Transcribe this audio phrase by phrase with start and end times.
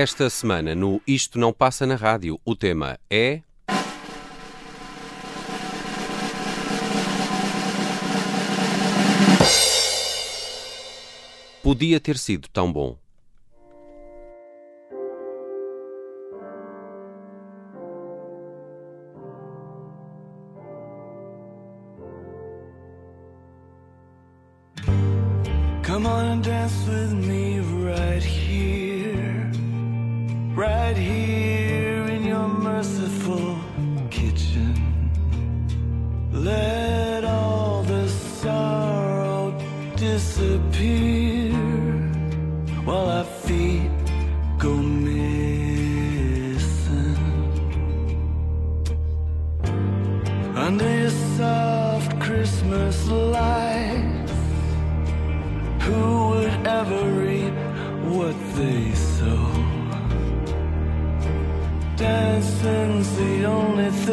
[0.00, 3.42] Esta semana no Isto Não Passa na Rádio, o tema é.
[11.60, 12.96] Podia ter sido tão bom.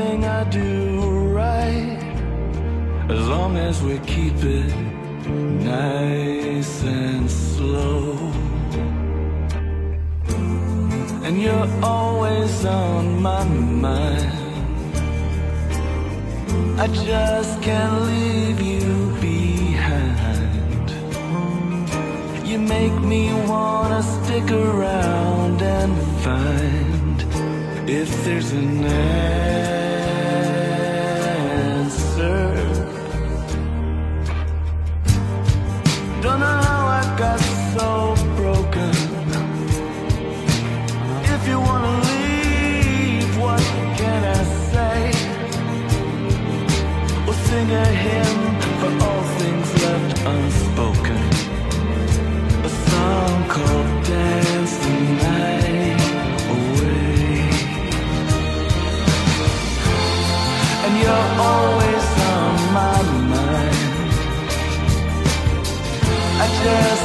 [0.05, 0.99] I do
[1.33, 1.99] right,
[3.09, 4.71] as long as we keep it
[5.27, 8.15] nice and slow.
[11.25, 14.31] And you're always on my mind.
[16.79, 20.87] I just can't leave you behind.
[22.47, 27.17] You make me wanna stick around and find
[27.89, 29.84] if there's an answer.
[36.25, 37.39] Don't know how I got
[37.75, 38.93] so broken.
[41.35, 43.61] If you wanna leave, what
[43.99, 44.97] can I say?
[47.25, 48.41] We'll sing a hymn
[48.79, 51.21] for all things left unspoken
[52.65, 54.75] a song called Dance
[56.53, 57.05] Away.
[60.85, 62.34] And you're always on
[66.65, 67.04] just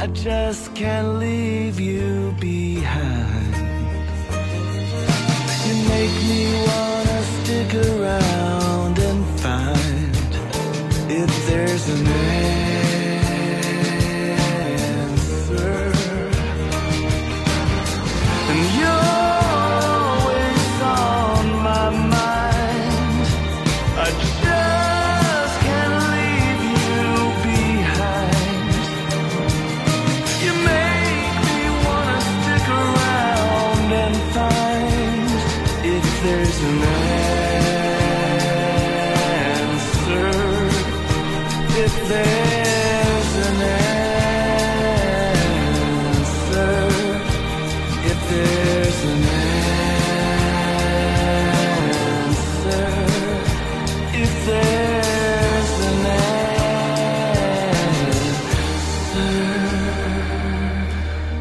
[0.00, 3.54] I just can't leave you behind.
[5.66, 10.30] You make me wanna stick around and find
[11.10, 12.17] if there's an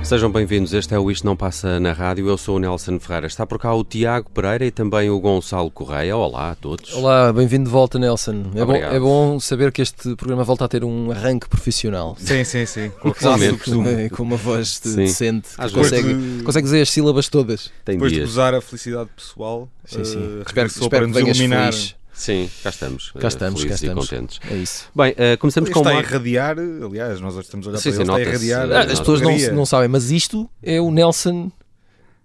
[0.07, 3.27] Sejam bem-vindos, este é o Isto Não Passa na Rádio, eu sou o Nelson Ferreira.
[3.27, 6.15] Está por cá o Tiago Pereira e também o Gonçalo Correia.
[6.15, 6.93] Olá a todos.
[6.93, 8.45] Olá, bem-vindo de volta, Nelson.
[8.55, 12.15] É bom, é bom saber que este programa volta a ter um arranque profissional.
[12.19, 12.89] Sim, sim, sim.
[13.01, 13.89] Com costume.
[14.05, 17.69] É, Com uma voz de- decente, consegue, vezes- consegue dizer as sílabas todas.
[17.83, 18.29] Tem Depois de dias.
[18.29, 20.17] gozar a felicidade pessoal, Sim, sim.
[20.39, 21.73] eh, espero espero que nos venhas iluminar.
[21.73, 21.95] feliz.
[22.17, 23.11] Sim, cá estamos.
[23.11, 24.05] Cá eh, estamos, cá estamos.
[24.05, 24.39] e contentes.
[24.49, 24.89] É isso.
[24.93, 27.91] Bem, eh, começamos com Está a irradiar, aliás, nós hoje estamos a olhar Sim, para
[27.91, 28.71] sim, ele, está a irradiar.
[28.71, 31.51] Ah, As pessoas não, não sabem, mas isto é o Nelson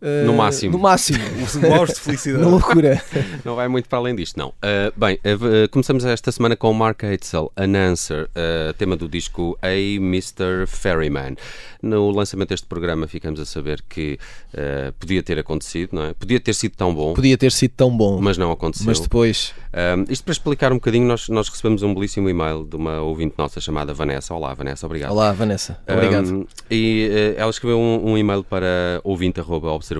[0.03, 0.73] eh, No máximo.
[0.73, 1.19] No máximo.
[1.87, 2.43] De felicidade.
[2.43, 3.01] Na loucura.
[3.45, 4.49] Não vai muito para além disto, não.
[4.49, 9.09] Uh, bem, uh, uh, começamos esta semana com Mark Eitzel, An Answer, uh, tema do
[9.09, 10.67] disco A Mr.
[10.67, 11.37] Ferryman.
[11.83, 14.19] No lançamento deste programa ficamos a saber que
[14.55, 16.15] uh, podia ter acontecido, não é?
[16.15, 18.93] Podia ter sido tão bom, Podia ter sido tão bom, mas, mas não aconteceu.
[18.93, 19.53] depois.
[19.73, 23.35] Um, isto para explicar um bocadinho, nós, nós recebemos um belíssimo e-mail de uma ouvinte
[23.37, 24.35] nossa chamada Vanessa.
[24.35, 25.11] Olá, Vanessa, obrigado.
[25.11, 25.79] Olá, Vanessa.
[25.89, 26.29] Obrigado.
[26.29, 29.92] Um, e eh, ela escreveu um, um e-mail para ouvinte.observador.pt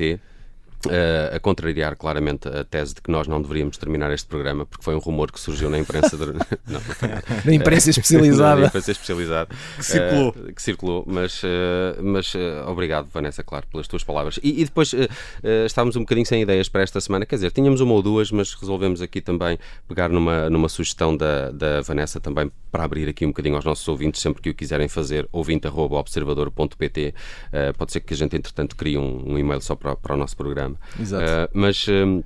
[0.00, 0.20] eh,
[1.34, 4.94] a contrariar claramente a tese de que nós não deveríamos terminar este programa porque foi
[4.94, 6.26] um rumor que surgiu na imprensa de...
[6.66, 6.80] não.
[7.44, 8.60] Na imprensa especializada.
[8.60, 10.34] Na imprensa especializada Que circulou.
[10.36, 14.64] Eh, que circulou mas, eh, mas eh, obrigado Vanessa, claro, pelas tuas palavras e, e
[14.64, 15.08] depois eh,
[15.66, 18.54] estávamos um bocadinho sem ideias para esta semana, quer dizer, tínhamos uma ou duas mas
[18.54, 23.28] resolvemos aqui também pegar numa, numa sugestão da, da Vanessa também para abrir aqui um
[23.28, 27.14] bocadinho aos nossos ouvintes sempre que o quiserem fazer, ouvinte.observador.pt
[27.52, 30.16] Eh, pode ser que a gente entretanto crie um, um e-mail só para, para o
[30.16, 31.24] nosso programa Exato.
[31.24, 32.22] Uh, mas hum,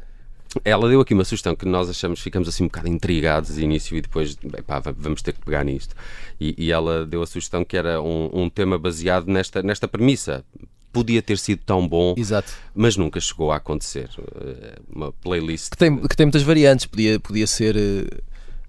[0.65, 3.97] ela deu aqui uma sugestão que nós achamos, ficamos assim um bocado intrigados de início
[3.97, 5.95] e depois, bem, pá, va- vamos ter que pegar nisto.
[6.41, 10.45] E, e ela deu a sugestão que era um, um tema baseado nesta, nesta premissa.
[10.93, 12.53] Podia ter sido tão bom, Exato.
[12.75, 14.09] mas nunca chegou a acontecer.
[14.19, 15.71] Uh, Uma playlist.
[15.71, 16.87] Que tem, que tem muitas variantes.
[16.87, 18.09] Podia, podia ser eh,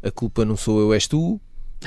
[0.07, 1.41] A culpa não sou eu, és tu.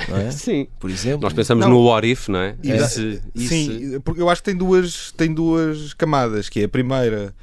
[0.09, 0.29] É?
[0.35, 0.67] Sim.
[0.77, 1.21] Por exemplo.
[1.21, 1.71] Nós pensamos Não.
[1.71, 2.57] no what if, não é?
[2.61, 6.69] E se- Sim, porque eu acho que tem duas, tem duas camadas, que é a
[6.69, 7.33] primeira,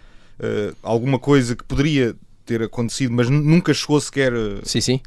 [0.42, 5.00] eh, alguma coisa que poderia ter acontecido, mas nu- nunca chegou sequer eh, Sim, sim.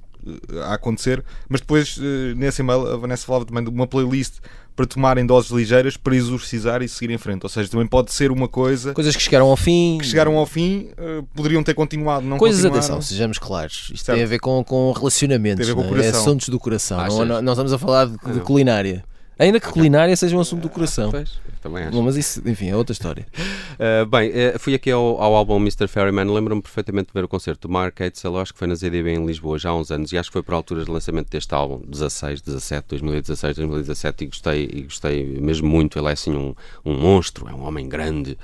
[0.63, 4.35] a acontecer, mas depois eh, nesse e-mail a Vanessa falava também de uma playlist
[4.75, 7.43] para tomarem doses ligeiras para exorcizar e seguir em frente.
[7.43, 9.97] Ou seja, também pode ser uma coisa Coisas que chegaram ao fim.
[10.01, 10.89] que chegaram ao fim,
[11.33, 13.89] poderiam ter continuado, não Coisas, atenção, sejamos claros.
[13.93, 14.17] Isto Certo.
[14.17, 15.65] tem a ver com, com relacionamentos.
[15.65, 15.97] Tem a ver com o é?
[16.01, 16.21] coração.
[16.21, 16.97] assuntos do coração.
[17.07, 19.05] Não, não, não estamos a falar de, de culinária.
[19.37, 21.11] Ainda que culinária seja um assunto do coração.
[21.11, 21.91] Pois, também acho.
[21.91, 23.25] Bom, mas isso, enfim, é outra história.
[23.73, 25.87] Uh, bem, uh, fui aqui ao, ao álbum Mr.
[25.87, 26.31] Ferryman.
[26.31, 29.25] Lembro-me perfeitamente de ver o concerto do Mark Eitzel, acho que foi na ZDB em
[29.25, 31.81] Lisboa já há uns anos, e acho que foi por alturas de lançamento deste álbum,
[31.85, 35.99] 16, 17, 2016, 2017, e gostei, e gostei mesmo muito.
[35.99, 36.55] Ele é assim um,
[36.85, 38.37] um monstro, é um homem grande,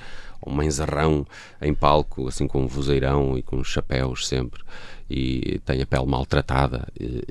[0.46, 1.26] um menzarrão
[1.62, 4.62] em palco, assim com um vozeirão e com chapéus sempre.
[5.10, 7.22] E tem a pele maltratada eh,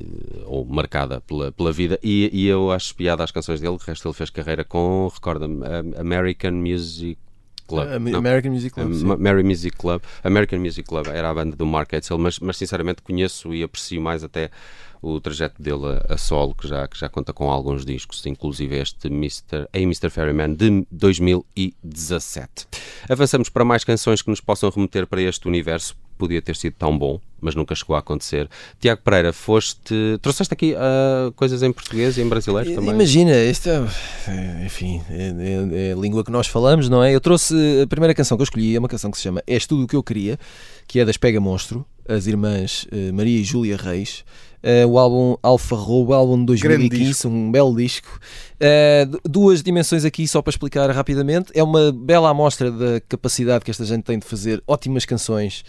[0.45, 1.99] ou marcada pela, pela vida.
[2.03, 3.73] E, e eu acho piada às canções dele.
[3.73, 5.65] O resto ele fez carreira com, recorda-me,
[5.99, 7.19] American Music
[7.67, 7.89] Club.
[8.01, 8.19] Não.
[8.19, 8.93] American Music Club.
[8.93, 9.05] sim.
[9.07, 12.57] Ma- Mary Music Club, American Music Club era a banda do Mark Eitzel, mas, mas
[12.59, 14.51] sinceramente conheço e aprecio mais até
[15.03, 18.77] o trajeto dele a, a solo, que já, que já conta com alguns discos, inclusive
[18.79, 19.67] este Mr.
[19.73, 20.11] A Mr.
[20.11, 22.67] Ferryman de 2017.
[23.09, 25.97] Avançamos para mais canções que nos possam remeter para este universo.
[26.19, 28.47] Podia ter sido tão bom, mas nunca chegou a acontecer.
[28.79, 30.19] Tiago Pereira, foste.
[30.21, 32.91] Trouxeste aqui ah, coisas em português e em brasileiro também?
[32.91, 33.89] Imagina, isto é,
[34.29, 37.15] é, enfim, é, é- é a língua que nós falamos, não é?
[37.15, 39.67] Eu trouxe a primeira canção que eu escolhi, é uma canção que se chama És
[39.67, 40.39] Tudo o que Eu Queria,
[40.87, 44.23] que é das Pega Monstro, as irmãs eh, Maria e Júlia Reis.
[44.63, 48.21] Eh, o álbum Alfa Roubo, álbum de Grande 2015, um belo disco.
[48.59, 51.51] D- duas dimensões aqui, só para explicar rapidamente.
[51.55, 55.65] É uma bela amostra da capacidade que esta gente tem de fazer ótimas canções.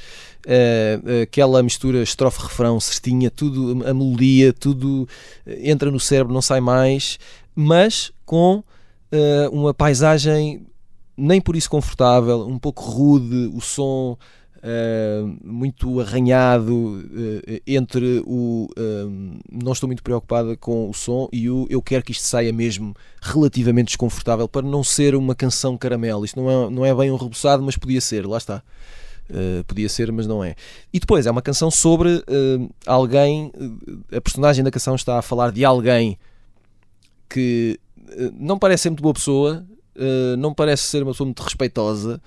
[1.24, 5.08] Aquela mistura estrofe-refrão, cestinha, tudo, a melodia, tudo
[5.48, 7.18] entra no cérebro, não sai mais,
[7.56, 8.62] mas com
[9.52, 10.66] uma paisagem
[11.16, 14.18] nem por isso confortável, um pouco rude, o som
[14.64, 17.04] eh, muito arranhado
[17.48, 22.04] eh, entre o eh, não estou muito preocupada com o som e o eu quero
[22.04, 26.24] que isto saia mesmo relativamente desconfortável para não ser uma canção caramelo.
[26.24, 28.62] Isto não é, não é bem um rebuçado, mas podia ser, lá está.
[29.30, 30.56] Uh, podia ser, mas não é.
[30.92, 35.22] E depois é uma canção sobre uh, alguém, uh, a personagem da canção está a
[35.22, 36.20] falar de alguém
[37.30, 39.66] que uh, não parece ser muito boa pessoa,
[39.96, 42.22] uh, não parece ser uma pessoa muito respeitosa,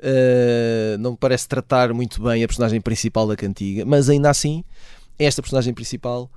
[0.00, 4.64] uh, não parece tratar muito bem a personagem principal da cantiga, mas ainda assim,
[5.18, 6.30] esta personagem principal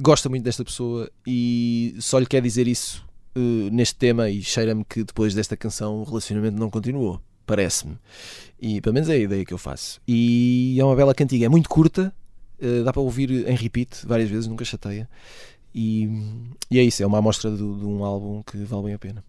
[0.00, 3.04] gosta muito desta pessoa e só lhe quer dizer isso
[3.36, 7.20] uh, neste tema e cheira-me que depois desta canção o relacionamento não continuou.
[7.46, 7.98] Parece-me.
[8.60, 10.00] E pelo menos é a ideia que eu faço.
[10.06, 12.14] E é uma bela cantiga, é muito curta,
[12.62, 15.08] uh, dá para ouvir em repeat várias vezes, nunca chateia.
[15.74, 16.08] E,
[16.70, 19.24] e é isso, é uma amostra do- de um álbum que vale bem a pena.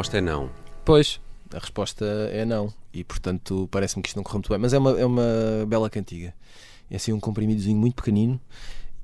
[0.00, 0.50] Resposta é não.
[0.84, 1.20] Pois,
[1.54, 2.72] a resposta é não.
[2.92, 4.58] E portanto parece-me que isto não correu muito bem.
[4.58, 5.22] Mas é uma, é uma
[5.66, 6.32] bela cantiga.
[6.90, 8.40] É assim um comprimidozinho muito pequenino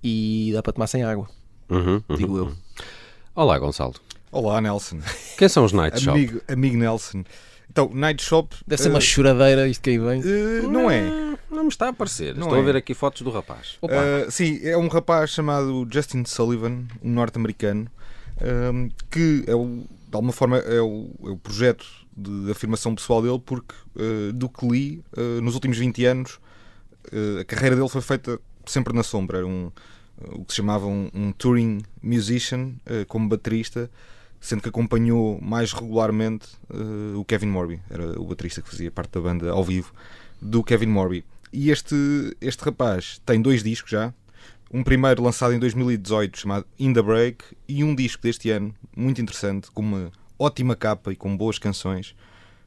[0.03, 1.29] e dá para tomar sem água,
[1.69, 2.45] Uhum, uhum, digo eu.
[2.47, 2.57] uhum.
[3.35, 3.95] Olá, Gonçalo.
[4.33, 4.99] Olá, Nelson.
[5.39, 6.17] Quem são os Night Shop?
[6.17, 7.25] Amigo, amigo Nelson.
[7.71, 8.55] Então, Night Shop.
[8.67, 10.21] Deve ser eh, uma choradeira isto que aí vem.
[10.23, 11.03] eh, não é.
[11.03, 12.35] Hum, Não me está a aparecer.
[12.35, 12.61] Não Estou é.
[12.61, 13.77] a ver aqui fotos do rapaz.
[13.81, 17.87] Opa, Uh, sim, é um rapaz chamado Justin Sullivan, um norte-americano,
[18.73, 21.85] um, que é o, de alguma forma é o, é o projeto
[22.17, 26.39] de afirmação pessoal dele, porque uh, do que li, uh, nos últimos 20 anos,
[27.13, 29.39] uh, a carreira dele foi feita sempre na sombra.
[29.39, 29.71] Era um,
[30.33, 32.73] o que se chamava um, um touring musician,
[33.07, 33.91] como baterista,
[34.41, 36.49] sendo que acompanhou mais regularmente
[37.15, 39.93] o Kevin Morby, era o baterista que fazia parte da banda ao vivo
[40.41, 41.23] do Kevin Morby.
[41.53, 41.95] E este,
[42.41, 44.15] este rapaz tem dois discos já.
[44.71, 49.21] Um primeiro lançado em 2018 chamado In the Break e um disco deste ano muito
[49.21, 52.15] interessante, com uma ótima capa e com boas canções,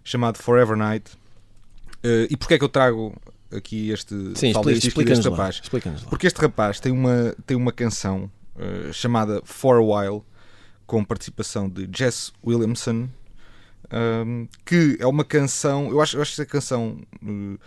[0.03, 1.12] chamado Forever Night.
[2.01, 3.13] Eh, e porquê é que eu trago
[3.51, 5.56] aqui este, Sim, falo expli- deste disco e explica-nos deste rapaz?
[6.03, 6.10] Lá.
[6.10, 10.24] Porque este rapaz tem uma, tem uma canção eh, chamada For a While,
[10.88, 13.10] com participação de Jess Williamson,
[13.91, 17.58] um, que é uma canção, eu acho, eu acho essa canção eh,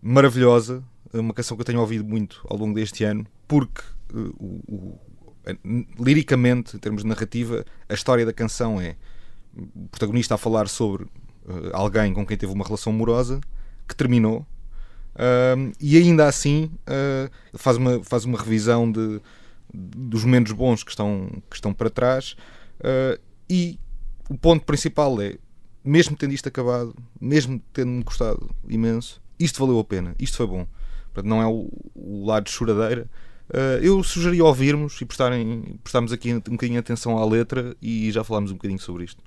[0.00, 0.82] maravilhosa,
[1.12, 3.82] uma canção que eu tenho ouvido muito ao longo deste ano, porque
[4.14, 5.00] eh, o- o-
[5.46, 5.56] eh,
[5.98, 8.96] liricamente, em termos de narrativa, a história da canção é
[9.56, 11.04] o protagonista a falar sobre
[11.48, 13.40] eh, alguém com quem teve uma relação amorosa
[13.88, 14.46] que terminou.
[15.56, 19.18] Um, e ainda assim uh, faz uma, faz uma revisão de,
[19.72, 22.36] dos momentos bons que estão, que estão para trás
[22.80, 23.78] uh, e
[24.28, 25.38] o ponto principal é
[25.82, 30.66] mesmo tendo isto acabado, mesmo tendo-me custado imenso, isto valeu a pena, isto foi bom.
[31.22, 33.08] Não é o, o lado de choradeira.
[33.48, 38.24] Uh, eu sugeria ouvirmos e prestarem, prestarmos aqui um bocadinho atenção à letra e já
[38.24, 39.22] falámos um bocadinho sobre isto.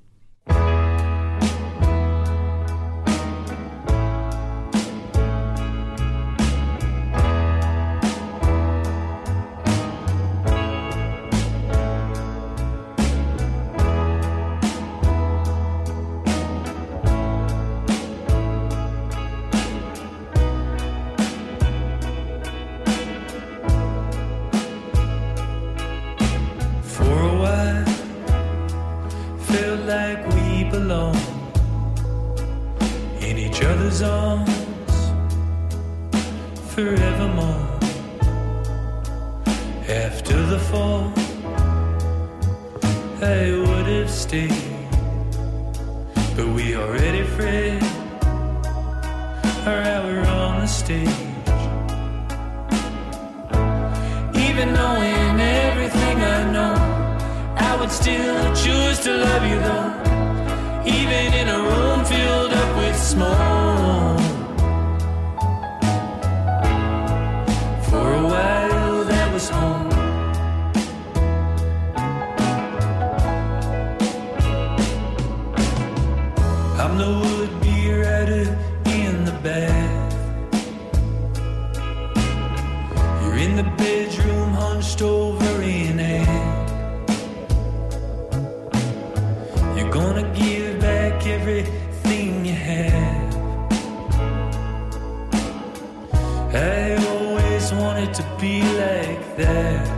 [99.40, 99.89] there.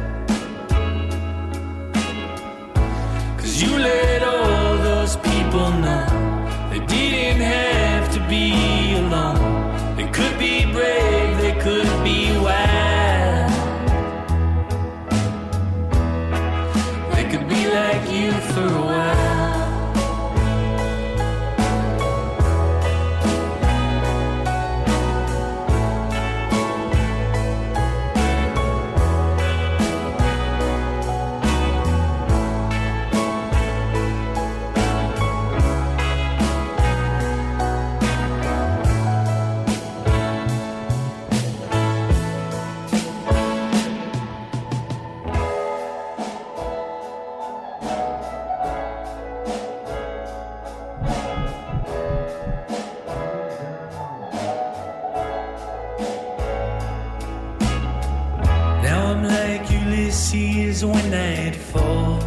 [60.83, 62.23] When night falls.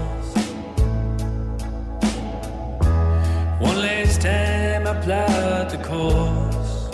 [3.58, 6.88] One last time I plot the course.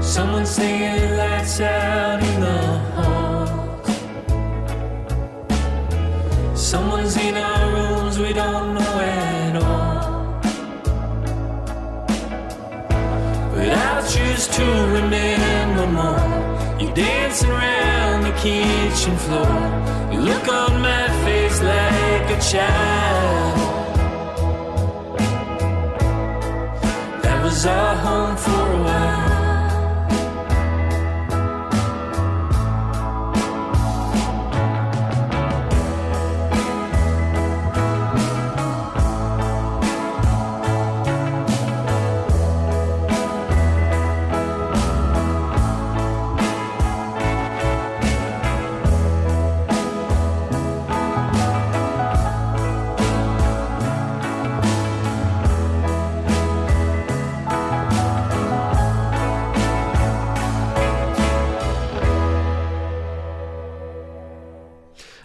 [0.00, 3.88] Someone singing lights out in the halls.
[6.54, 10.40] Someone's in our rooms we don't know at all.
[13.56, 16.78] But I'll choose to remember more.
[16.80, 17.93] You dancing around
[18.44, 19.56] kitchen floor.
[20.12, 23.56] You look on my face like a child.
[27.22, 28.83] That was our home for a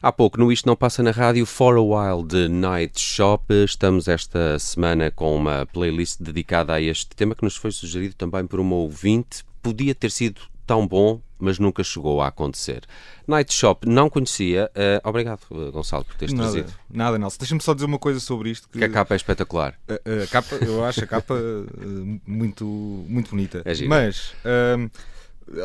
[0.02, 3.44] Há pouco, no Isto Não Passa na Rádio, For a While de Night Shop.
[3.66, 8.48] Estamos esta semana com uma playlist dedicada a este tema que nos foi sugerido também
[8.48, 9.44] por uma ouvinte.
[9.62, 12.84] Podia ter sido tão bom, mas nunca chegou a acontecer.
[13.28, 14.72] Night Shop não conhecia.
[14.74, 16.74] Eh, obrigado, eh, Gonçalo, por teres Nada, trazido.
[16.90, 17.38] nada, Nelson.
[17.40, 18.70] Deixa-me só dizer uma coisa sobre isto.
[18.70, 19.76] Que a capa é espetacular.
[19.90, 23.64] A, a capa, eu acho a capa eh, muito, muito bonita.
[23.66, 23.90] É gira.
[23.90, 24.88] Mas ahm,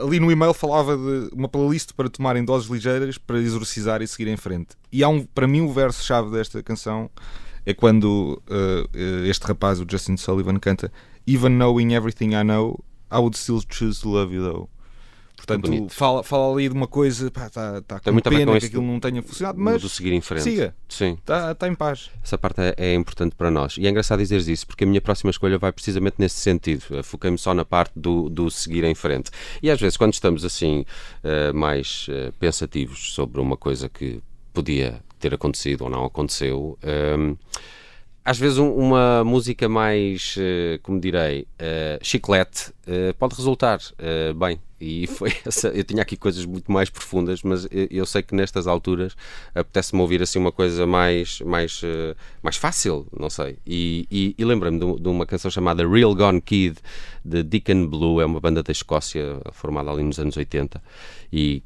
[0.03, 4.29] ali no e-mail falava de uma playlist para tomarem doses ligeiras para exorcizar e seguir
[4.29, 4.77] em frente.
[4.93, 7.11] E há um, para mim, o verso-chave desta canção
[7.67, 8.89] é quando ah,
[9.27, 10.93] este rapaz, o Justin Sullivan, canta
[11.27, 12.79] Even knowing everything I know,
[13.11, 14.69] I would still choose to love you though.
[15.47, 18.59] Portanto, fala, fala ali de uma coisa, pá, está tá Tem com muito pena com
[18.59, 20.43] que aquilo não tenha funcionado, Mas do seguir em frente.
[20.43, 20.75] siga.
[20.89, 21.13] Sim.
[21.15, 22.11] está tá em paz.
[22.23, 23.77] Essa parte é, é importante para nós.
[23.77, 27.03] E é engraçado dizeres isso, porque a minha próxima escolha vai precisamente nesse sentido.
[27.03, 29.31] Foquei-me só na parte do, do seguir em frente.
[29.63, 30.85] E às vezes, quando estamos assim,
[31.23, 37.35] eh, mais eh, pensativos sobre uma coisa que podia ter acontecido ou não aconteceu, ehm,
[38.25, 43.79] às vezes um- uma música mais, eh, como direi, eh, chiclete, eh, pode resultar
[44.37, 44.59] bem.
[44.81, 45.69] E foi essa.
[45.69, 49.15] Eu tinha aqui coisas muito mais profundas, mas eu, eu sei que nestas alturas
[49.55, 51.81] apetece-me ouvir assim uma coisa mais, mais,
[52.43, 53.59] mais fácil, não sei.
[53.67, 56.77] E, e, e lembrei-me de, de uma canção chamada Real Gone Kid,
[57.25, 60.83] de Deacon Blue, é uma banda da Escócia formada ali nos anos 80.
[61.33, 61.63] E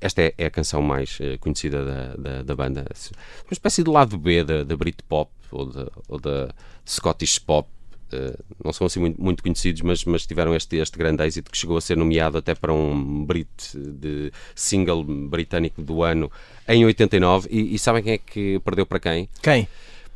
[0.00, 2.80] esta é, é a canção mais conhecida da, da, da banda.
[2.90, 6.54] Uma espécie de lado B da, da Britpop ou da, ou da
[6.86, 7.68] Scottish Pop.
[8.10, 11.58] Eh, não são assim muito, muito conhecidos, mas, mas tiveram este, este grande êxito que
[11.58, 16.30] chegou a ser nomeado até para um Brit de single britânico do ano
[16.66, 17.48] em 89.
[17.50, 19.28] E, e sabem quem é que perdeu para quem?
[19.42, 19.68] Quem?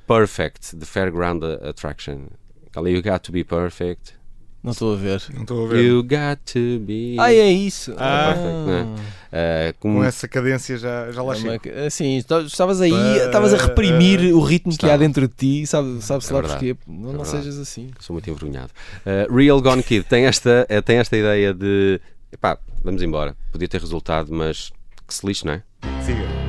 [0.07, 2.29] Perfect, de Fairground Attraction.
[2.75, 4.15] Ali, You Got to Be Perfect.
[4.63, 5.21] Não estou a ver.
[5.35, 5.83] Não estou a ver.
[5.85, 7.17] You got to be.
[7.19, 7.93] Ah, é isso.
[7.99, 8.33] Ah.
[8.33, 8.95] Perfect, né?
[9.33, 11.79] Eh, como- Com essa cadência já, já lá É uma- chego.
[11.87, 12.93] Assim, está- estavas aí,
[13.25, 16.75] estavas a reprimir o ritmo que há dentro de ti, sabe- sabe-se É lá verdade.
[16.75, 16.77] porquê.
[16.87, 17.91] Não, É não sejas assim.
[17.99, 18.71] Sou muito envergonhado.
[19.05, 23.35] Uh, Real Gone Kid tem esta, eh, tem esta ideia de epá, vamos embora.
[23.51, 24.71] Podia ter resultado, mas
[25.09, 25.63] que se lixe, não é?
[26.05, 26.42] Siga.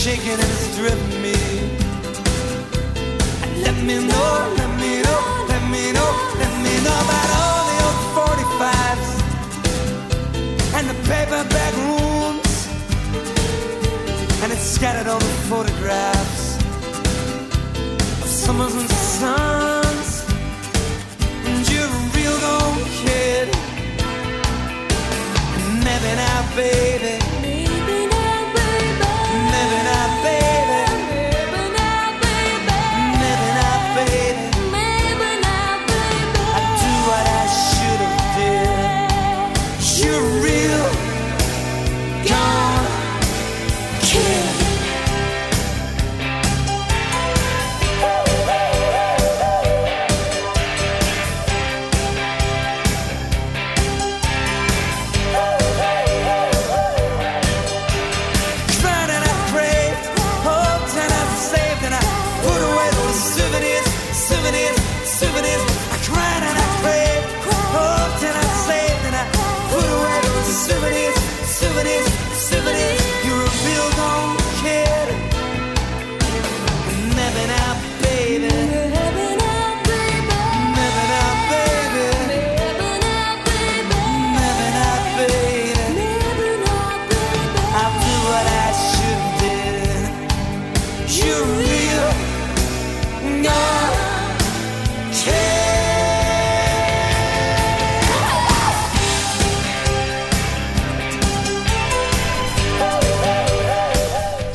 [0.00, 1.36] Shaking and it's driven me.
[3.42, 5.20] And let me know, let me know,
[5.52, 6.10] let me know,
[6.42, 9.10] let me know about all the old 45s
[10.76, 12.50] and the paperback rooms
[14.82, 16.56] at all the photographs
[18.22, 20.24] of summers and suns.
[21.44, 23.48] And you're a real gone kid.
[25.56, 27.39] And Maybe now, baby.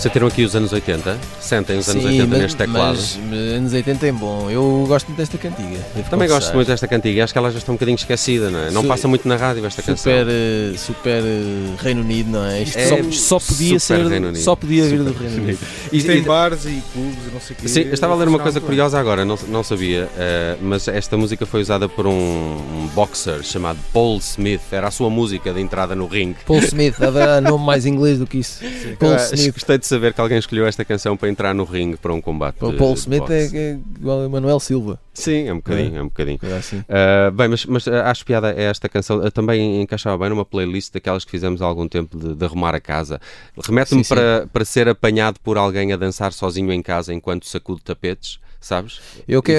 [0.05, 1.17] Sentiram aqui os anos 80?
[1.41, 2.95] Sentem os anos Sim, 80 mas- neste teclado?
[2.95, 4.51] Mas, mas anos 80 é bom.
[4.51, 5.79] Eu gosto muito desta cantiga.
[6.11, 7.23] Também gosto muito desta cantiga.
[7.23, 8.69] Acho que ela já está um bocadinho esquecida, não é?
[8.69, 10.13] Não Su- passa muito na rádio esta canção.
[10.13, 12.61] Super, eh, super eh, Reino Unido, não é?
[12.61, 14.43] Isto É só, só podia super ser, Reino Unido.
[14.43, 15.59] só podia vir do Super Reino Unido.
[15.91, 17.67] E- Isto em e- bares e clubes e não sei o quê.
[17.67, 21.17] Sim, eu estava a ler uma coisa curiosa agora, não, não sabia, eh, mas esta
[21.17, 25.59] música foi usada por um, um boxer chamado Paul Smith, era a sua música de
[25.61, 26.37] entrada no ringue.
[26.45, 28.59] Paul Smith, haverá nome mais inglês do que isso.
[28.99, 29.53] Paul Ah, Smith.
[29.55, 32.57] Gostei de saber que alguém escolheu esta canção para entrar no ringue para um combate.
[32.63, 34.99] O de- Paul de Smith é, é igual a Manuel Silva.
[35.15, 36.37] Sim, é um bocadinho, é um bocadinho.
[36.37, 36.77] Coisa assim.
[36.79, 39.17] Uh, bem, mas, mas uh, acho piada é esta canção.
[39.19, 42.75] Uh, também encaixava bem numa playlist daquelas que fizemos há algum tempo de, de arrumar
[42.75, 43.19] a casa.
[43.65, 44.13] Remete-me sim.
[44.13, 48.99] para, para ser apanhado por alguém a dançar sozinho em casa enquanto sacude tapetes, sabes?
[49.27, 49.53] Eu que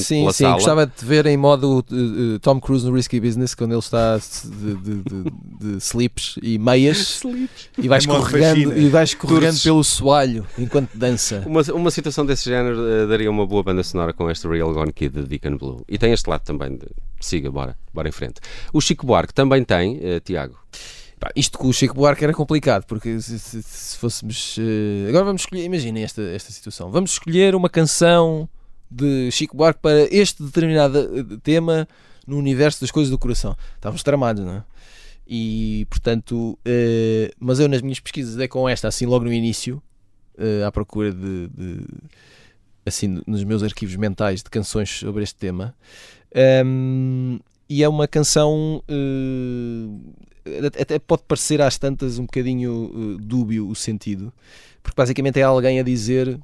[0.00, 0.54] sim, sim, sala.
[0.54, 3.78] gostava de te ver em modo uh, uh, Tom Cruise no Risky Business quando ele
[3.78, 7.20] está de, de, de- de slips e meias
[7.78, 9.62] e vai escorregando, e vai escorregando Turces.
[9.62, 11.42] pelo soalho enquanto dança.
[11.46, 14.92] Uma, uma situação desse género uh, daria uma boa banda sonora com este Real Gone
[14.96, 15.84] Kid de Deacon Blue.
[15.88, 16.86] E tem este lado também de.
[17.20, 18.40] Siga, bora, bora em frente.
[18.72, 20.58] O Chico Buarque também tem, uh, Tiago.
[21.34, 24.56] Isto com o Chico Buarque era complicado, porque se, se- se fôssemos.
[24.58, 26.90] eh, agora vamos escolher, imaginem esta, esta situação.
[26.90, 28.48] Vamos escolher uma canção
[28.90, 31.88] de Chico Buarque para este determinado eh, tema
[32.26, 33.56] no universo das coisas do coração.
[33.76, 34.64] Estávamos tramados, não é?
[35.26, 39.82] E portanto, eh, mas eu nas minhas pesquisas é com esta, assim logo no início,
[40.38, 41.86] eh, à procura de, de-
[42.86, 45.74] assim nos meus arquivos mentais de canções sobre este tema.
[46.34, 53.68] Ahm, e é uma canção eh, até- pode parecer às tantas um bocadinho eh, dúbio
[53.68, 54.32] o sentido,
[54.82, 56.38] porque basicamente é alguém a dizer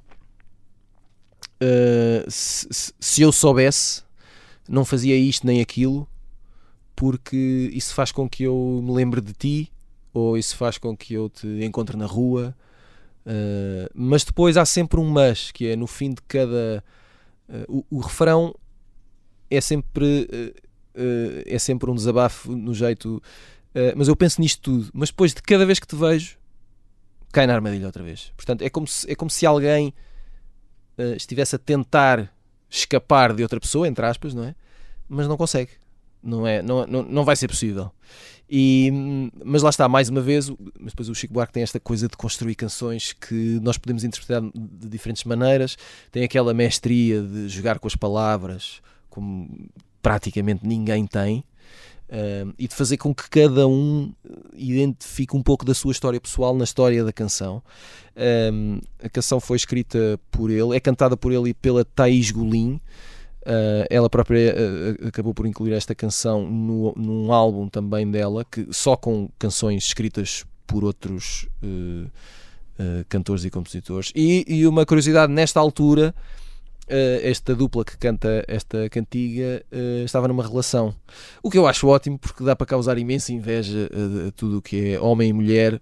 [2.29, 4.03] se, se- se eu soubesse,
[4.69, 6.09] não fazia isto nem aquilo,
[6.95, 9.73] porque isso faz com que eu me lembre de ti,
[10.13, 12.55] ou isso faz com que eu te encontre na rua.
[13.27, 16.83] Eh, mas depois há sempre um mas, que é no fim de cada.
[17.49, 18.55] eh, o, o refrão
[19.51, 20.29] é sempre.
[20.95, 23.23] eh, é sempre um desabafo no jeito
[23.75, 24.91] Uh, mas eu penso nisto tudo.
[24.93, 26.37] Mas depois de cada vez que te vejo,
[27.33, 28.33] cai na armadilha outra vez.
[28.37, 29.95] Portanto, é como se, é como se alguém
[30.99, 32.33] uh, estivesse a tentar
[32.69, 34.55] escapar de outra pessoa, entre aspas, não é?
[35.09, 35.71] Mas não consegue.
[36.23, 37.91] Não, é, não, não, não vai ser possível.
[38.55, 38.91] E,
[39.43, 42.17] mas lá está, mais uma vez, mas depois o Chico Buarque tem esta coisa de
[42.19, 45.77] construir canções que nós podemos interpretar de diferentes maneiras.
[46.11, 49.49] Tem aquela mestria de jogar com as palavras, como
[50.03, 51.43] praticamente ninguém tem.
[52.15, 54.13] Um, e de fazer com que cada um
[54.53, 57.63] identifique um pouco da sua história pessoal na história da canção.
[58.53, 62.79] Um, a canção foi escrita por ele, é cantada por ele e pela Thaís Golim.
[63.43, 68.69] Uh, ela própria uh, acabou por incluir esta canção no, num álbum também dela, que
[68.71, 72.09] só com canções escritas por outros uh,
[73.09, 74.13] cantores e compositores.
[74.15, 76.15] E, e uma curiosidade, nesta altura,
[77.23, 79.65] esta dupla que canta esta cantiga
[80.05, 80.95] estava numa relação.
[81.43, 83.89] O que eu acho ótimo, porque dá para causar imensa inveja
[84.29, 85.81] a, tudo o que é homem e mulher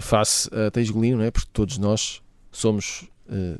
[0.00, 1.30] face a Teis Golino, é?
[1.30, 2.20] porque todos nós
[2.50, 3.08] somos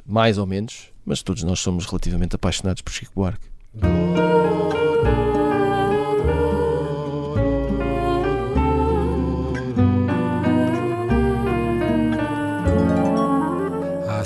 [0.04, 3.46] mais ou menos, mas todos nós somos relativamente apaixonados por Chico Buarque.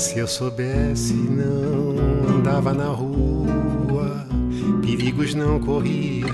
[0.00, 4.26] se eu soubesse, não andava na rua,
[4.80, 6.24] perigos não corria.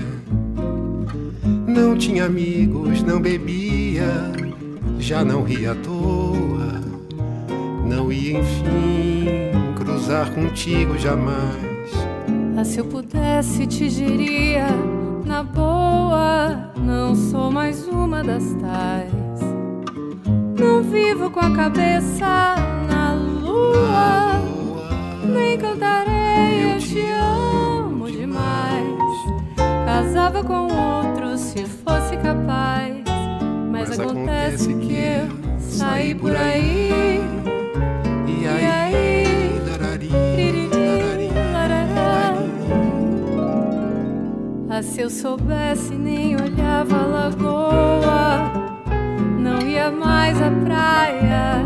[1.67, 4.07] Não tinha amigos, não bebia,
[4.99, 6.81] já não ria à toa.
[7.85, 9.46] Não ia, enfim,
[9.97, 11.91] cruzar contigo jamais.
[12.55, 14.67] Ah, se eu pudesse te diria
[15.25, 19.11] na boa, não sou mais uma das tais.
[20.59, 22.55] Não vivo com a cabeça
[22.87, 24.39] na lua,
[25.33, 28.85] nem cantarei eu te amo demais.
[29.85, 33.03] Casava com outro se fosse capaz,
[33.71, 37.19] mas, Mas acontece acontece que eu saí por aí.
[38.27, 39.16] E E aí,
[44.77, 48.51] Ah, se eu soubesse, nem olhava a lagoa,
[49.39, 51.65] não ia mais à praia.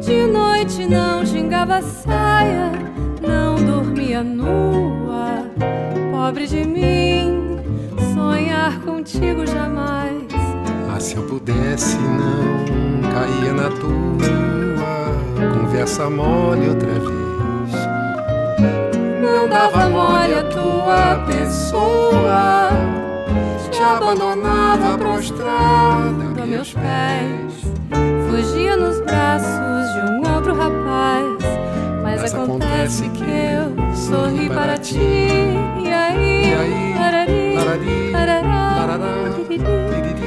[0.00, 2.70] De noite não gingava saia,
[3.20, 5.50] não dormia nua.
[6.12, 7.58] Pobre de mim,
[8.14, 10.22] sonhar contigo jamais.
[10.94, 17.23] Ah, se eu pudesse, não caía na tua conversa mole outra vez.
[19.24, 22.68] Não dava mole a tua pessoa,
[23.70, 27.64] te abandonava prostrada a meus pés.
[28.28, 31.24] Fugia nos braços de um outro rapaz,
[32.02, 34.98] mas, Mas acontece acontece que eu sorri para ti.
[34.98, 38.42] E aí, E aí, larari, larará,
[38.76, 40.23] larará,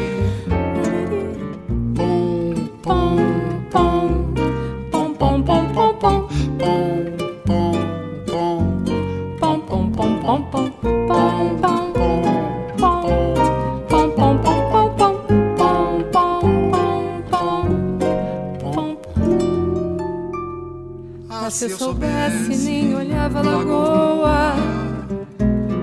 [21.58, 24.54] se eu soubesse, nem olhava a lagoa,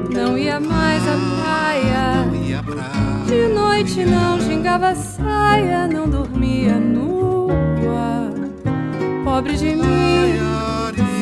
[0.08, 2.30] não ia mais à praia.
[2.46, 8.30] ia pra De noite não gingava saia, não dormia nua.
[9.24, 10.38] Pobre de mim,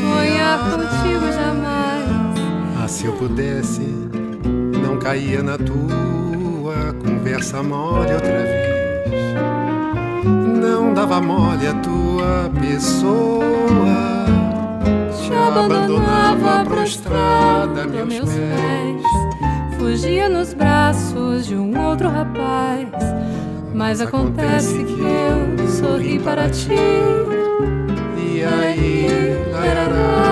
[0.03, 2.05] sonhar contigo jamais.
[2.79, 3.89] Ah, se eu pudesse,
[4.83, 9.25] não caía na tua conversa mole outra vez.
[10.61, 14.42] Não dava mole a tua pessoa.
[15.33, 19.79] Te abandonava prostrada a meus pés.
[19.79, 22.89] Fugia nos braços de um outro rapaz.
[23.73, 26.75] Mas acontece que eu sorri para ti.
[28.19, 29.07] E aí,
[29.51, 30.32] larará,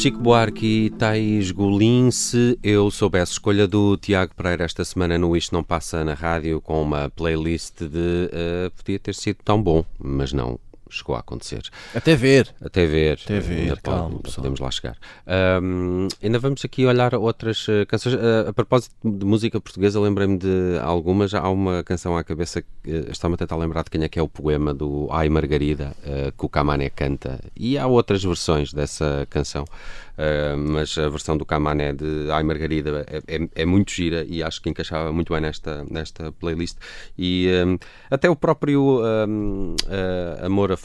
[0.00, 4.64] Chico Buarque e Thais Golim, se eu soubesse, escolha do Tiago Pereira.
[4.64, 9.14] Esta semana no Isto Não Passa na Rádio com uma playlist de eh, podia ter
[9.14, 10.58] sido tão bom, mas não
[10.90, 11.62] chegou a acontecer.
[11.94, 12.54] Até ver.
[12.60, 13.18] Até ver.
[13.24, 14.96] Até ver, ainda calma, pode- podemos lá chegar.
[15.26, 18.14] Ahm, ainda vamos aqui olhar outras eh, canções.
[18.16, 21.32] Ah, a propósito de música portuguesa, lembrei-me de algumas.
[21.34, 24.22] Há uma canção à cabeça eh, está-me a tentar lembrar de quem é que é
[24.22, 27.40] o poema do Ai Margarida, eh, que o Camané canta.
[27.56, 29.64] E há outras versões dessa canção.
[30.18, 34.42] Ah, mas a versão do Camané de Ai Margarida é, é- é muito gira e
[34.42, 36.76] acho que encaixava muito bem nesta, nesta playlist.
[37.16, 37.76] E ahm,
[38.10, 40.79] até o próprio ahm, ah, Amor Afoito,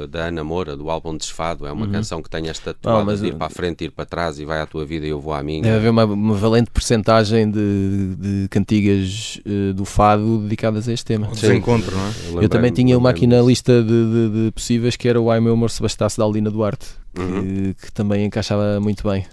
[0.00, 3.04] eh, da Ana Moura, do álbum Desfado, é uma canção que tem esta toada Uhum.
[3.06, 5.06] mas de ir eu- para a frente, ir para trás e vai à tua vida
[5.06, 5.62] e eu vou à minha.
[5.62, 11.04] Deve haver uma, uma valente percentagem de, de cantigas eh, do fado dedicadas a este
[11.06, 11.26] tema.
[11.28, 12.08] Desencontro, não é?
[12.08, 15.30] Eu lembrei-me- também tinha uma aqui na lista de, de- de possíveis que era o
[15.30, 17.74] Ai Meu Amor Se Bastasse da Aldina Duarte, que, Uhum.
[17.80, 19.24] que também encaixava muito bem.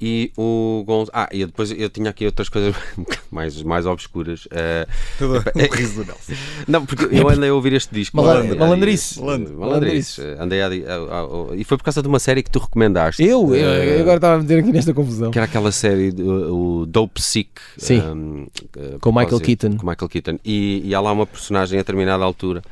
[0.00, 1.10] E o Gonzo...
[1.12, 2.74] Ah, e depois eu tinha aqui outras coisas
[3.30, 4.48] mais, mais obscuras.
[4.50, 4.86] Eh,
[5.18, 6.32] Todo o riso do Nelson.
[6.66, 8.16] não, porque eu andei a ouvir este disco.
[8.16, 9.20] Malan- eh, malandrice.
[9.20, 9.38] eh.
[9.54, 10.20] Malandrice.
[10.22, 13.22] Eh, Andei a, a- a- E foi por causa de uma série que tu recomendaste.
[13.22, 15.30] Eu, eu, eh, eu agora estava a meter aqui nesta confusão.
[15.30, 17.50] Que era aquela série, do- o Dope Sick.
[17.76, 18.00] Sim.
[18.00, 19.76] um, eh, Com Michael Keaton.
[19.76, 20.38] Com Michael Keaton.
[20.44, 22.62] E, e há lá uma personagem a determinada altura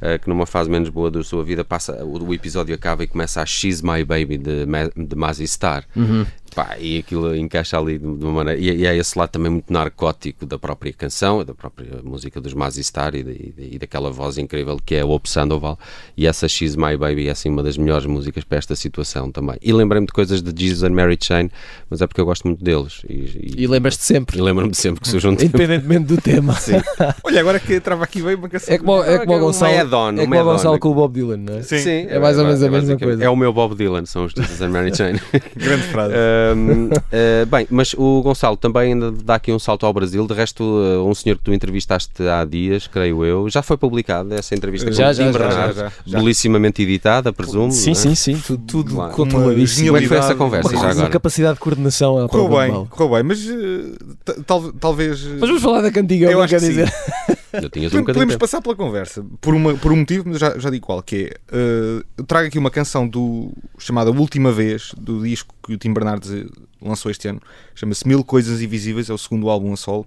[0.00, 3.06] eh, que numa fase menos boa da sua vida passa, o, o episódio acaba e
[3.06, 4.66] começa a She's My Baby de,
[4.96, 5.84] de Mazzy Star.
[5.94, 6.26] Uhum.
[6.54, 8.60] Pá, e aquilo encaixa ali de de uma maneira.
[8.60, 12.52] E, e há esse lado também muito narcótico da própria canção, da própria música dos
[12.52, 15.78] Mazistar e, da- e, da- e daquela voz incrível que é o Op Sandoval.
[16.16, 19.56] E essa She's My Baby é assim uma das melhores músicas para esta situação também.
[19.62, 21.50] E lembrei-me de coisas de Jesus and Mary Chain,
[21.88, 23.02] mas é porque eu gosto muito deles.
[23.08, 25.56] E, e, E lembras-te sempre, e lembro-me sempre que surge um tempo.
[25.56, 26.54] independentemente do tema.
[27.24, 28.74] Olha, agora que trava aqui bem uma canção.
[28.74, 30.44] É como, é como o Um Gonçalo, é como o add-on.
[30.44, 31.62] Gonçalo com o Bob Dylan, não é?
[31.62, 33.04] Sim, É mais ou menos a mesma basicamente.
[33.04, 33.24] coisa.
[33.24, 35.14] É o meu Bob Dylan, são os Jesus and Mary Chain.
[35.56, 36.14] grande frase.
[36.50, 40.26] Ah, bem, mas o Gonçalo também ainda dá aqui um salto ao Brasil.
[40.26, 44.34] De resto, ah, um senhor que tu entrevistaste há dias, creio eu, já foi publicada
[44.34, 46.18] essa entrevista com Já, o já, Tim já, Bernardo, já, já, já.
[46.18, 47.70] belissimamente editada, presumo.
[47.72, 47.94] Sim, não é?
[47.94, 49.12] sim, sim, tudo, tudo Claro.
[49.14, 49.86] controladíssimo.
[49.88, 51.08] Como é que foi essa conversa já agora?
[51.08, 55.24] capacidade de coordenação à Correu bem, correu bem, mas eh, tal- talvez.
[55.24, 56.84] eh, Mas vamos falar da cantiga, Eu eu acho quero que sim.
[56.84, 56.92] dizer.
[57.60, 61.02] Podemos, podemos passar pela conversa por, uma, por um motivo, mas já, já digo qual,
[61.02, 65.78] que é eu trago aqui uma canção do chamada Última Vez, do disco que o
[65.78, 66.46] Tim Bernardes eh,
[66.80, 67.40] lançou este ano,
[67.74, 70.06] chama-se Mil Coisas Invisíveis, é o segundo álbum a solo.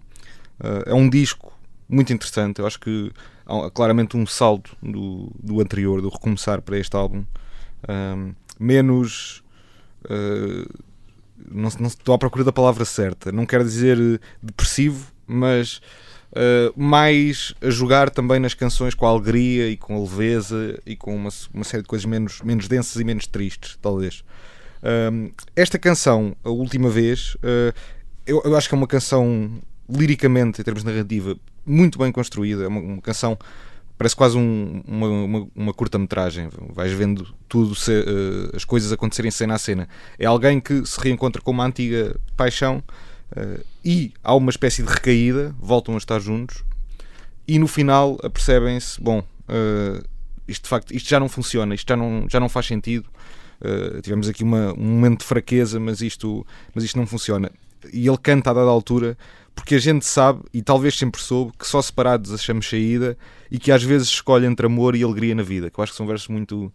[0.64, 1.54] Eh, é um disco
[1.88, 3.12] muito interessante, eu acho que
[3.46, 7.24] há claramente um salto do, do anterior, do recomeçar para este álbum.
[7.88, 9.44] Ahm, menos.
[10.10, 10.66] eh,
[11.52, 15.82] não, não estou à procura da palavra certa, não quero dizer depressivo, mas
[16.36, 20.94] Uh, mais a jogar também nas canções com a alegria e com a leveza e
[20.94, 24.22] com uma, uma série de coisas menos, menos densas e menos tristes, talvez.
[25.56, 27.74] Esta canção, a última vez, uh,
[28.26, 29.50] eu, eu acho que é uma canção
[29.90, 32.64] liricamente, em termos de narrativa, muito bem construída.
[32.64, 33.38] É uma, uma canção,
[33.98, 36.50] parece quase um- uma, uma, uma curta-metragem.
[36.74, 39.88] Vais vendo tudo, se- uh, as coisas acontecerem cena a cena.
[40.20, 42.84] É alguém que se reencontra com uma antiga paixão
[43.84, 46.64] e há uma espécie de recaída, voltam a estar juntos
[47.48, 50.04] e no final apercebem-se: bom, uh,
[50.48, 53.08] isto de facto isto já não funciona, isto já não, já não faz sentido.
[53.62, 57.50] Uh, tivemos aqui uma- um momento de fraqueza, mas isto, mas isto não funciona.
[57.94, 59.18] E ele canta a dada altura
[59.56, 63.18] porque a gente sabe, e talvez sempre soube, que só separados achamos saída
[63.50, 65.70] e que às vezes escolhe entre amor e alegria na vida.
[65.70, 66.72] Que eu acho que são versos muito,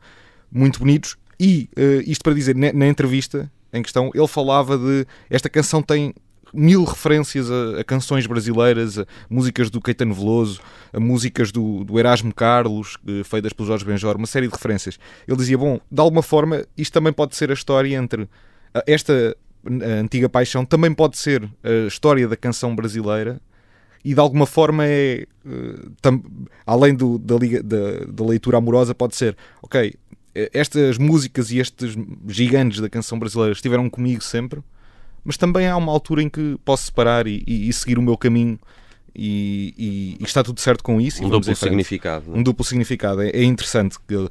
[0.51, 1.19] muito bonitos.
[1.39, 5.83] E eh, isto para dizer, na, na entrevista em questão, ele falava de esta canção
[5.83, 6.15] tem
[6.53, 10.61] mil referências a, a canções brasileiras, a músicas do Caetano Veloso,
[10.93, 14.99] a músicas do, do Erasmo Carlos, eh, feitas pelo Jorge Benjor, uma série de referências.
[15.29, 18.29] Ele dizia, bom, de alguma forma, isto também pode ser a história entre
[18.87, 19.37] esta
[20.01, 23.41] antiga paixão, também pode ser a história da canção brasileira
[24.05, 26.23] e de alguma forma é eh, tam-
[26.67, 29.95] além do- da, da- da leitura amorosa pode ser ok
[30.55, 31.97] estas músicas e estes
[32.29, 34.61] gigantes da canção brasileira estiveram comigo sempre
[35.25, 38.17] mas também há uma altura em que posso separar e, e- e seguir o meu
[38.17, 38.59] caminho
[39.15, 42.25] e, e- está tudo certo com isso Um duplo significado.
[42.35, 42.39] é?
[42.39, 44.29] um duplo significado é, é interessante que ele,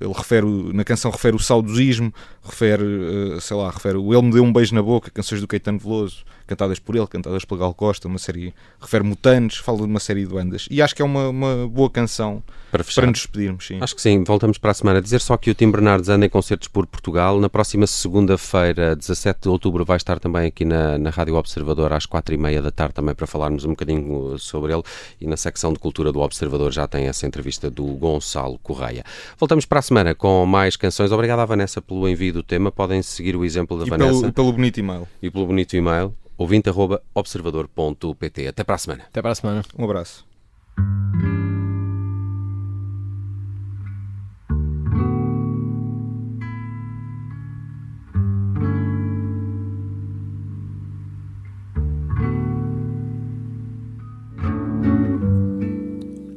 [0.00, 2.12] ele refere na canção refere o saudosismo
[2.42, 5.46] refere eh, sei lá refere o ele me deu um beijo na boca canções do
[5.46, 9.84] Caetano Veloso cantadas por ele cantadas pela Gal Costa uma série refere mutantes fala de
[9.84, 13.02] uma série de bandas e acho que é uma, uma boa canção Para fechar.
[13.02, 13.78] para nos despedirmos sim.
[13.80, 15.02] Acho que sim, voltamos para a semana.
[15.02, 17.40] Dizer só que o Tim Bernardes anda em concertos por Portugal.
[17.40, 22.06] Na próxima segunda-feira, 17 de outubro, vai estar também aqui na, na Rádio Observador às
[22.06, 24.82] quatro e meia da tarde também para falarmos um bocadinho sobre ele.
[25.20, 29.04] E na secção de cultura do Observador já tem essa entrevista do Gonçalo Correia.
[29.38, 31.10] Voltamos para a semana com mais canções.
[31.12, 32.72] Obrigado à Vanessa pelo envio do tema.
[32.72, 35.76] Podem seguir o exemplo da e Vanessa pelo, e pelo bonito e-mail e pelo bonito
[35.76, 38.48] e-mail ouvinte.observador.pt.
[38.48, 39.04] Até para a semana.
[39.08, 39.62] Até para a semana.
[39.78, 40.24] um abraço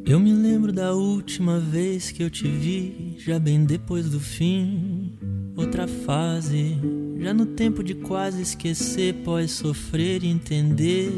[0.05, 5.17] Eu me lembro da última vez que eu te vi, já bem depois do fim.
[5.55, 6.75] Outra fase,
[7.19, 11.11] já no tempo de quase esquecer, pós sofrer e entender.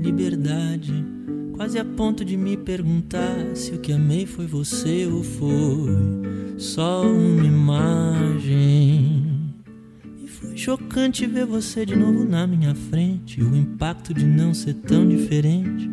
[0.00, 1.04] Liberdade,
[1.52, 5.90] quase a ponto de me perguntar se o que amei foi você ou foi
[6.56, 9.26] só uma imagem.
[10.24, 13.42] E foi chocante ver você de novo na minha frente.
[13.42, 15.90] O impacto de não ser tão diferente.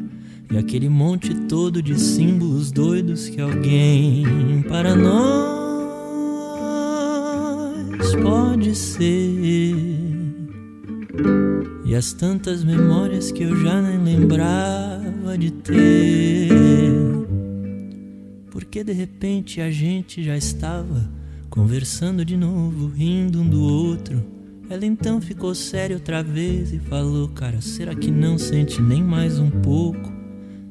[0.50, 5.63] E aquele monte todo de símbolos doidos que alguém para nós
[8.16, 9.74] pode ser.
[11.86, 16.50] E as tantas memórias que eu já nem lembrava de ter.
[18.50, 21.10] Porque de repente a gente já estava
[21.50, 24.24] conversando de novo, rindo um do outro.
[24.70, 29.38] Ela então ficou séria outra vez e falou: Cara, será que não sente nem mais
[29.38, 30.12] um pouco?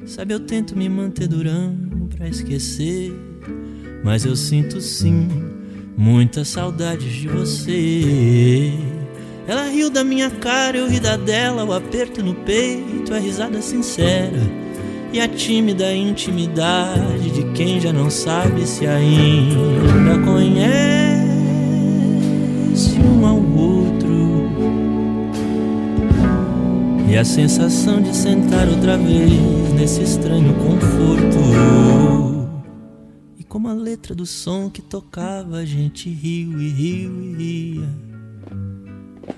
[0.07, 3.13] Sabe, eu tento me manter durando pra esquecer.
[4.03, 5.29] Mas eu sinto sim
[5.97, 8.73] muitas saudades de você.
[9.47, 13.61] Ela riu da minha cara, eu ri da dela, o aperto no peito, a risada
[13.61, 14.63] sincera
[15.13, 20.73] e a tímida intimidade de quem já não sabe se ainda conhece
[22.99, 24.51] um ao outro.
[27.09, 29.33] E a sensação de sentar outra vez
[29.75, 32.22] nesse estranho conforto.
[33.53, 37.89] Como a letra do som que tocava, a gente riu e riu e ria.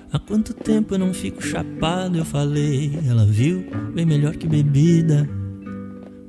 [0.09, 2.97] Há quanto tempo eu não fico chapado, eu falei.
[3.05, 5.29] Ela viu, bem melhor que bebida.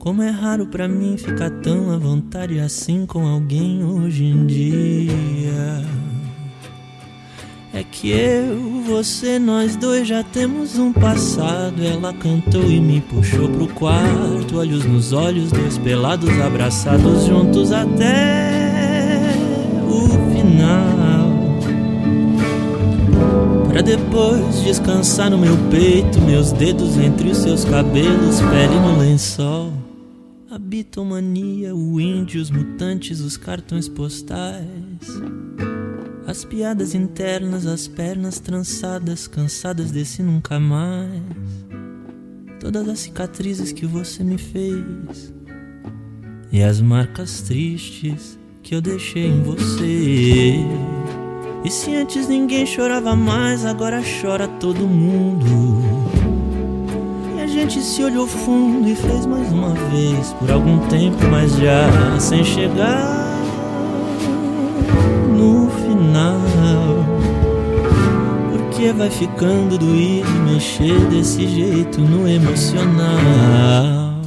[0.00, 5.84] Como é raro pra mim ficar tão à vontade assim com alguém hoje em dia.
[7.76, 11.84] É que eu, você, nós dois já temos um passado.
[11.84, 19.34] Ela cantou e me puxou pro quarto, olhos nos olhos, dois pelados abraçados juntos até
[19.84, 21.28] o final.
[23.68, 29.70] Pra depois descansar no meu peito, meus dedos entre os seus cabelos, pele no lençol.
[30.50, 34.64] A bitomania, o índio, os mutantes, os cartões postais.
[36.26, 41.22] As piadas internas, as pernas trançadas, cansadas desse nunca mais.
[42.58, 45.32] Todas as cicatrizes que você me fez.
[46.50, 50.56] E as marcas tristes que eu deixei em você.
[51.64, 55.80] E se antes ninguém chorava mais, agora chora todo mundo.
[57.36, 61.56] E a gente se olhou fundo e fez mais uma vez por algum tempo, mas
[61.56, 63.25] já sem chegar
[68.92, 74.22] Vai ficando doído mexer desse jeito no emocional.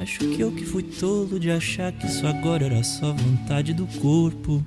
[0.00, 3.86] Acho que eu que fui tolo de achar que isso agora era só vontade do
[4.00, 4.64] corpo.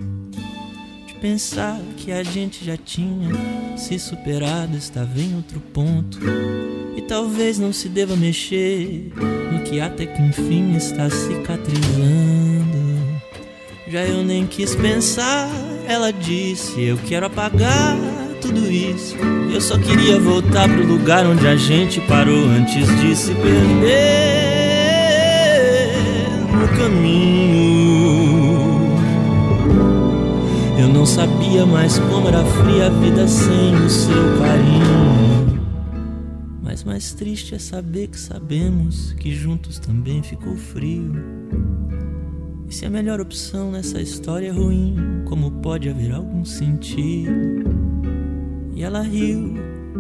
[1.08, 3.30] De pensar que a gente já tinha
[3.78, 6.20] se superado, estava em outro ponto.
[6.96, 9.12] E talvez não se deva mexer
[9.52, 11.90] no que até que enfim está cicatrizando.
[13.88, 15.50] Já eu nem quis pensar,
[15.88, 17.98] ela disse: Eu quero apagar
[18.50, 19.16] tudo isso.
[19.54, 24.00] Eu só queria voltar pro lugar onde a gente parou antes de se perder
[26.52, 28.60] no caminho.
[30.80, 35.60] Eu não sabia mais como era fria a vida sem o seu carinho.
[36.64, 41.14] Mas mais triste é saber que sabemos que juntos também ficou frio.
[42.68, 44.96] E se a melhor opção nessa história é ruim,
[45.26, 47.69] como pode haver algum sentido?
[48.80, 49.56] E ela riu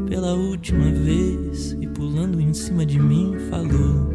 [0.07, 4.09] pela última vez e pulando em cima de mim falou: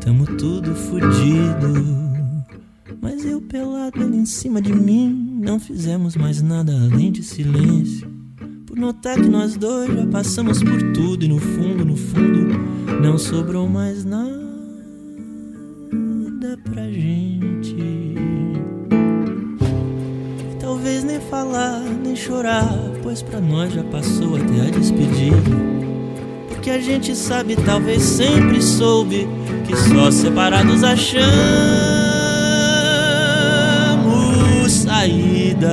[0.00, 1.84] Tamo tudo fudido.
[3.02, 8.10] Mas eu pelado ela em cima de mim, não fizemos mais nada além de silêncio.
[8.64, 12.58] Por notar que nós dois já passamos por tudo e no fundo, no fundo,
[13.02, 14.32] não sobrou mais nada
[16.70, 17.76] pra gente.
[20.50, 25.36] E talvez nem falar, nem chorar, pois pra nós já passou até a despedida.
[26.48, 29.28] Porque a gente sabe, talvez sempre soube,
[29.66, 31.84] que só separados achamos
[34.72, 35.68] saída.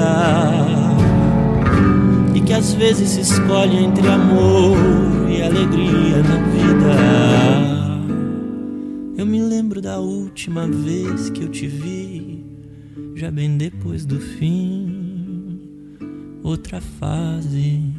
[2.35, 4.77] E que às vezes se escolhe entre amor
[5.29, 6.91] e alegria na vida.
[9.17, 12.43] Eu me lembro da última vez que eu te vi,
[13.15, 14.80] já bem depois do fim,
[16.51, 17.90] outra fase.